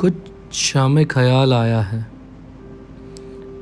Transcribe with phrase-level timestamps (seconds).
[0.00, 0.12] कुछ
[0.52, 2.06] शाम ख्याल आया है।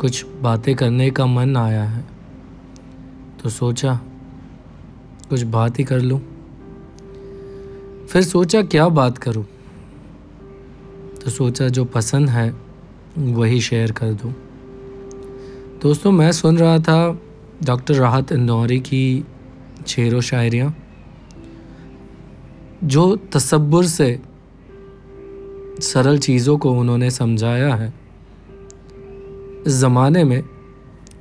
[0.01, 2.05] कुछ बातें करने का मन आया है।
[3.43, 4.01] तो सोचा,
[5.29, 6.21] कुछ बात ही कर लूँ।
[8.07, 9.45] फिर सोचा, क्या बात करूँ?
[11.25, 12.55] तो सोचा, जो पसंद है,
[13.19, 14.35] वही शेयर कर दूँ।
[15.83, 17.21] दोस्तों, मैं सुन रहा था
[17.65, 19.25] डॉक्टर राहत इंदौरी की
[19.87, 20.77] शेर व शायरियाँ,
[22.85, 24.28] जो तसब्बुर से
[25.81, 27.95] सरल चीज़ों को उन्होंने समझाया है।
[29.67, 30.45] इस ज़माने में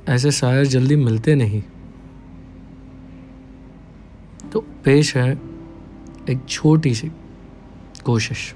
[0.08, 1.62] ऐसे शायर जल्दी मिलते नहीं।
[4.52, 5.40] तो पेश है
[6.30, 7.10] एक छोटी सी
[8.04, 8.54] कोशिश।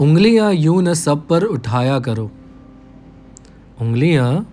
[0.00, 2.30] उंगलियाँ यूँ न सब पर उठाया करो।
[3.80, 4.52] उंगलियाँ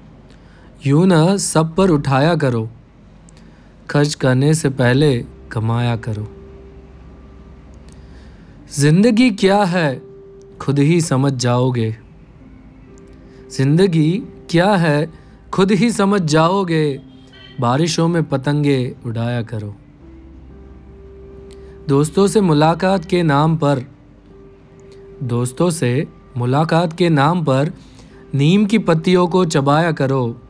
[0.85, 2.69] यूँ न सब पर उठाया करो।
[3.89, 6.42] खर्च करने से पहले कमाया करो।
[8.79, 10.01] ज़िंदगी क्या है,
[10.61, 11.95] खुद ही समझ जाओगे।
[13.51, 14.11] ज़िंदगी
[14.49, 15.11] क्या है,
[15.53, 16.99] खुद ही समझ जाओगे।
[17.59, 19.75] बारिशों में पतंगे उड़ाया करो।
[21.87, 23.85] दोस्तों से मुलाकात के नाम पर,
[25.23, 26.07] दोस्तों से
[26.37, 27.71] मुलाकात के नाम पर
[28.35, 30.41] नीम की पत्तियों को चबाया करो।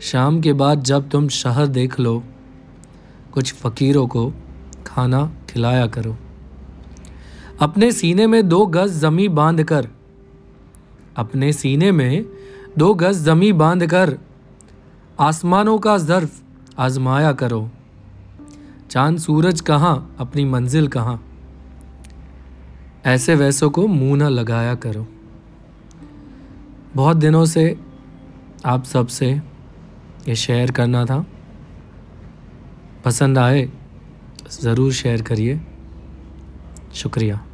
[0.00, 2.22] शाम के बाद जब तुम शहर देख लो,
[3.32, 4.32] कुछ फ़कीरों को
[4.86, 6.16] खाना खिलाया करो।
[7.60, 9.88] अपने सीने में दो गज जमी बाँध कर
[11.16, 12.24] अपने सीने में
[12.78, 14.18] दो गज जमी बाँध कर
[15.20, 16.42] आसमानों का जर्फ
[16.78, 17.70] आजमाया करो।
[18.90, 21.24] चाँद सूरज कहाँ, अपनी मंजिल कहाँ।
[23.06, 25.06] ऐसे वैसों को मुँह न लगाया करो।
[26.96, 27.78] बहुत दिनों से
[28.66, 29.32] आप सबसे
[30.28, 31.26] ये शेयर करना था।
[33.04, 33.68] पसंद आए,
[34.60, 35.60] ज़रूर शेयर करिए।
[36.94, 37.44] शुक्रिया।